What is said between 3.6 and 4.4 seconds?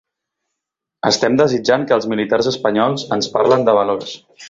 de valors